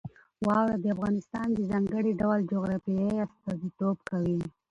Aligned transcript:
واوره 0.45 0.77
د 0.83 0.85
افغانستان 0.95 1.47
د 1.53 1.59
ځانګړي 1.69 2.11
ډول 2.21 2.39
جغرافیې 2.51 3.09
استازیتوب 3.25 3.97
کوي. 4.09 4.39